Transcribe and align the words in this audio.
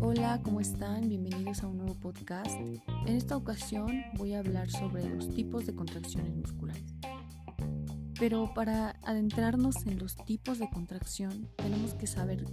Hola, 0.00 0.38
¿cómo 0.42 0.60
están? 0.60 1.08
Bienvenidos 1.08 1.62
a 1.62 1.66
un 1.66 1.78
nuevo 1.78 1.94
podcast. 1.94 2.60
En 3.06 3.16
esta 3.16 3.38
ocasión 3.38 4.04
voy 4.18 4.34
a 4.34 4.40
hablar 4.40 4.68
sobre 4.70 5.08
los 5.08 5.34
tipos 5.34 5.64
de 5.64 5.74
contracciones 5.74 6.36
musculares. 6.36 6.84
Pero 8.18 8.52
para 8.52 8.90
adentrarnos 9.02 9.86
en 9.86 9.98
los 9.98 10.16
tipos 10.26 10.58
de 10.58 10.68
contracción, 10.68 11.48
tenemos 11.56 11.94
que 11.94 12.06
saber 12.06 12.44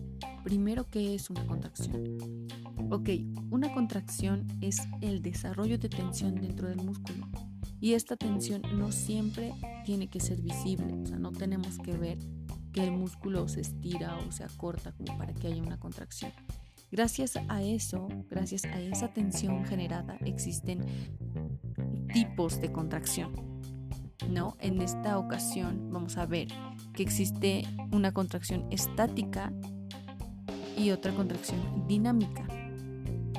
primero 0.45 0.89
qué 0.89 1.13
es 1.13 1.29
una 1.29 1.45
contracción. 1.45 2.47
Ok, 2.89 3.09
una 3.49 3.73
contracción 3.73 4.47
es 4.61 4.81
el 5.01 5.21
desarrollo 5.21 5.77
de 5.77 5.89
tensión 5.89 6.35
dentro 6.35 6.69
del 6.69 6.77
músculo. 6.77 7.27
Y 7.81 7.95
esta 7.95 8.15
tensión 8.15 8.61
no 8.77 8.93
siempre 8.93 9.53
tiene 9.83 10.07
que 10.07 10.21
ser 10.21 10.41
visible, 10.41 10.93
o 10.93 11.05
sea, 11.05 11.17
no 11.17 11.33
tenemos 11.33 11.79
que 11.79 11.97
ver 11.97 12.17
que 12.71 12.83
el 12.83 12.91
músculo 12.91 13.47
se 13.47 13.61
estira 13.61 14.17
o 14.17 14.31
se 14.31 14.43
acorta 14.43 14.91
como 14.91 15.17
para 15.17 15.33
que 15.33 15.47
haya 15.47 15.61
una 15.61 15.79
contracción. 15.79 16.31
Gracias 16.91 17.37
a 17.47 17.61
eso, 17.61 18.07
gracias 18.29 18.65
a 18.65 18.79
esa 18.81 19.13
tensión 19.13 19.65
generada, 19.65 20.17
existen 20.25 20.85
tipos 22.13 22.59
de 22.59 22.71
contracción. 22.71 23.33
¿no? 24.29 24.55
En 24.59 24.81
esta 24.81 25.17
ocasión 25.17 25.89
vamos 25.91 26.17
a 26.17 26.25
ver 26.25 26.47
que 26.93 27.03
existe 27.03 27.63
una 27.91 28.13
contracción 28.13 28.67
estática 28.71 29.51
y 30.77 30.91
otra 30.91 31.13
contracción 31.13 31.87
dinámica. 31.87 32.45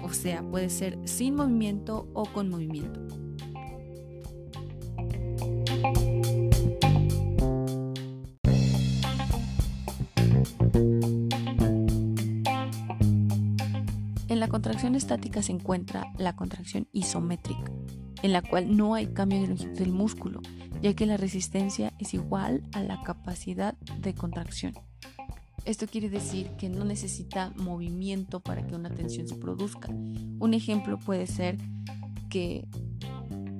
O 0.02 0.12
sea, 0.12 0.42
puede 0.42 0.70
ser 0.70 0.98
sin 1.04 1.36
movimiento 1.36 2.08
o 2.14 2.24
con 2.24 2.48
movimiento. 2.48 3.11
La 14.42 14.48
contracción 14.48 14.96
estática 14.96 15.40
se 15.40 15.52
encuentra 15.52 16.12
la 16.18 16.34
contracción 16.34 16.88
isométrica, 16.90 17.70
en 18.24 18.32
la 18.32 18.42
cual 18.42 18.76
no 18.76 18.96
hay 18.96 19.06
cambio 19.06 19.40
de 19.40 19.46
longitud 19.46 19.78
del 19.78 19.92
músculo, 19.92 20.40
ya 20.82 20.94
que 20.94 21.06
la 21.06 21.16
resistencia 21.16 21.92
es 22.00 22.12
igual 22.12 22.64
a 22.72 22.82
la 22.82 23.00
capacidad 23.04 23.78
de 24.00 24.16
contracción. 24.16 24.74
Esto 25.64 25.86
quiere 25.86 26.10
decir 26.10 26.48
que 26.58 26.68
no 26.68 26.84
necesita 26.84 27.52
movimiento 27.54 28.40
para 28.40 28.66
que 28.66 28.74
una 28.74 28.90
tensión 28.90 29.28
se 29.28 29.36
produzca. 29.36 29.90
Un 29.90 30.54
ejemplo 30.54 30.98
puede 30.98 31.28
ser 31.28 31.56
que 32.28 32.66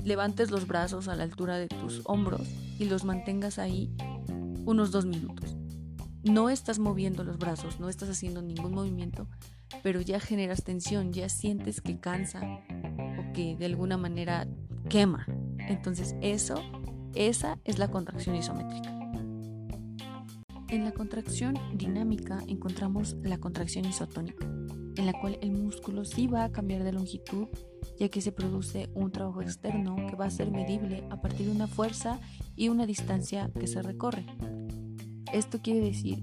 levantes 0.03 0.51
los 0.51 0.67
brazos 0.67 1.07
a 1.07 1.15
la 1.15 1.23
altura 1.23 1.59
de 1.59 1.69
tus 1.69 2.03
hombros 2.07 2.49
y 2.81 2.87
los 2.87 3.05
mantengas 3.05 3.61
ahí 3.61 3.95
unos 4.65 4.91
dos 4.91 5.07
minutos. 5.07 5.55
No 6.25 6.49
estás 6.51 6.79
moviendo 6.79 7.25
los 7.25 7.39
brazos, 7.39 7.81
no 7.81 7.89
estás 7.89 8.09
haciendo 8.09 8.43
ningún 8.43 8.75
movimiento, 8.75 9.29
pero 9.83 10.01
ya 10.01 10.21
generas 10.21 10.63
tensión, 10.63 11.13
ya 11.13 11.29
sientes 11.29 11.81
que 11.81 11.99
cansa 11.99 12.41
o 12.43 13.33
que 13.33 13.57
de 13.57 13.67
alguna 13.67 13.97
manera 13.97 14.47
quema. 14.89 15.27
Entonces 15.59 16.15
eso 16.21 16.63
esa 17.15 17.59
es 17.65 17.79
la 17.79 17.91
contracción 17.91 18.37
isométrica. 18.37 18.91
En 20.69 20.85
la 20.85 20.93
contracción 20.93 21.59
dinámica 21.75 22.43
encontramos 22.49 23.17
la 23.23 23.39
contracción 23.39 23.85
isotónica, 23.85 24.47
en 24.47 25.05
la 25.05 25.13
cual 25.13 25.39
el 25.43 25.53
músculo 25.53 26.07
sí 26.07 26.27
va 26.27 26.45
a 26.45 26.53
cambiar 26.53 26.85
de 26.85 26.93
longitud, 26.93 27.49
ya 27.99 28.09
que 28.09 28.23
se 28.23 28.33
produce 28.33 28.89
un 28.95 29.13
trabajo 29.13 29.43
externo 29.43 29.97
que 30.09 30.17
va 30.17 30.25
a 30.25 30.31
ser 30.31 30.51
medible 30.51 31.05
a 31.11 31.21
partir 31.21 31.47
de 31.47 31.53
una 31.53 31.67
fuerza 31.67 32.19
y 32.57 32.71
una 32.71 32.87
distancia 32.87 33.51
que 33.59 33.67
se 33.67 33.83
recorre. 33.83 34.25
Esto 35.33 35.61
quiere 35.63 35.81
decir 35.81 36.23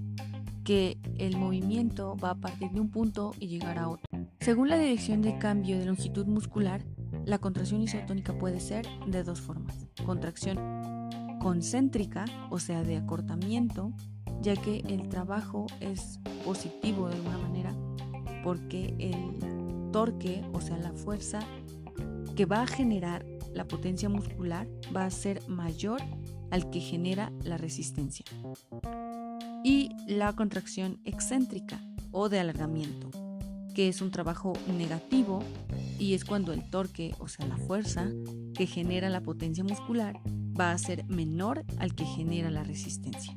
que 0.64 0.98
el 1.18 1.36
movimiento 1.36 2.16
va 2.16 2.30
a 2.30 2.34
partir 2.36 2.70
de 2.70 2.80
un 2.80 2.90
punto 2.90 3.34
y 3.40 3.48
llegar 3.48 3.78
a 3.78 3.88
otro. 3.88 4.06
Según 4.38 4.68
la 4.68 4.78
dirección 4.78 5.20
de 5.20 5.36
cambio 5.36 5.78
de 5.78 5.86
longitud 5.86 6.26
muscular, 6.26 6.84
la 7.26 7.38
contracción 7.38 7.82
isotónica 7.82 8.38
puede 8.38 8.60
ser 8.60 8.86
de 9.06 9.24
dos 9.24 9.40
formas. 9.40 9.88
Contracción 10.06 10.58
concéntrica, 11.40 12.24
o 12.50 12.58
sea, 12.58 12.84
de 12.84 12.96
acortamiento, 12.96 13.92
ya 14.42 14.54
que 14.54 14.78
el 14.88 15.08
trabajo 15.08 15.66
es 15.80 16.20
positivo 16.44 17.08
de 17.08 17.16
alguna 17.16 17.38
manera, 17.38 17.74
porque 18.44 18.94
el 18.98 19.90
torque, 19.90 20.44
o 20.52 20.60
sea, 20.60 20.78
la 20.78 20.92
fuerza 20.92 21.40
que 22.36 22.46
va 22.46 22.62
a 22.62 22.66
generar 22.66 23.26
la 23.54 23.66
potencia 23.66 24.08
muscular 24.08 24.68
va 24.94 25.04
a 25.04 25.10
ser 25.10 25.46
mayor 25.48 26.00
al 26.50 26.70
que 26.70 26.80
genera 26.80 27.32
la 27.42 27.56
resistencia. 27.56 28.24
Y 29.64 29.90
la 30.06 30.32
contracción 30.34 31.00
excéntrica 31.04 31.80
o 32.12 32.28
de 32.28 32.40
alargamiento, 32.40 33.10
que 33.74 33.88
es 33.88 34.00
un 34.00 34.10
trabajo 34.10 34.52
negativo 34.76 35.40
y 35.98 36.14
es 36.14 36.24
cuando 36.24 36.52
el 36.52 36.68
torque, 36.70 37.14
o 37.18 37.28
sea, 37.28 37.46
la 37.46 37.56
fuerza 37.56 38.08
que 38.54 38.66
genera 38.66 39.10
la 39.10 39.20
potencia 39.20 39.64
muscular, 39.64 40.20
va 40.58 40.72
a 40.72 40.78
ser 40.78 41.04
menor 41.06 41.64
al 41.78 41.94
que 41.94 42.04
genera 42.04 42.50
la 42.50 42.64
resistencia. 42.64 43.36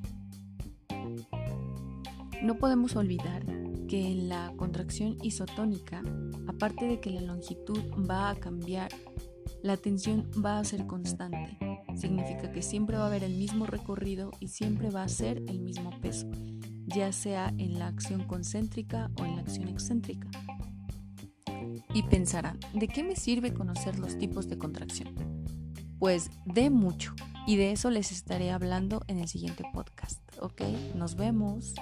No 2.41 2.57
podemos 2.57 2.95
olvidar 2.95 3.45
que 3.87 4.11
en 4.11 4.27
la 4.27 4.53
contracción 4.57 5.17
isotónica, 5.21 6.01
aparte 6.47 6.85
de 6.85 6.99
que 6.99 7.09
la 7.09 7.21
longitud 7.21 7.79
va 8.09 8.29
a 8.29 8.35
cambiar, 8.35 8.91
la 9.63 9.77
tensión 9.77 10.29
va 10.45 10.59
a 10.59 10.63
ser 10.63 10.85
constante. 10.85 11.57
Significa 11.95 12.51
que 12.51 12.61
siempre 12.61 12.97
va 12.97 13.05
a 13.05 13.07
haber 13.07 13.23
el 13.23 13.35
mismo 13.35 13.65
recorrido 13.65 14.29
y 14.39 14.49
siempre 14.49 14.91
va 14.91 15.03
a 15.03 15.09
ser 15.09 15.37
el 15.47 15.59
mismo 15.59 15.89
peso, 16.01 16.29
ya 16.85 17.11
sea 17.11 17.51
en 17.57 17.79
la 17.79 17.87
acción 17.87 18.27
concéntrica 18.27 19.09
o 19.19 19.25
en 19.25 19.37
la 19.37 19.41
acción 19.41 19.67
excéntrica. 19.67 20.29
Y 21.95 22.03
pensarán, 22.03 22.59
¿de 22.73 22.87
qué 22.87 23.03
me 23.03 23.15
sirve 23.15 23.53
conocer 23.53 23.97
los 23.97 24.17
tipos 24.19 24.47
de 24.47 24.59
contracción? 24.59 25.33
pues 26.03 26.31
de 26.43 26.69
mucho. 26.69 27.15
Y 27.47 27.55
de 27.55 27.71
eso 27.71 27.89
les 27.89 28.11
estaré 28.11 28.51
hablando 28.51 29.05
en 29.07 29.19
el 29.19 29.29
siguiente 29.29 29.63
podcast. 29.73 30.19
¿Ok? 30.41 30.61
Nos 30.95 31.15
vemos. 31.15 31.75